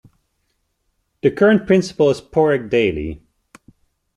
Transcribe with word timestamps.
The 1.21 1.29
current 1.29 1.67
principal 1.67 2.09
is 2.09 2.21
Pauric 2.21 2.71
Daly. 2.71 3.21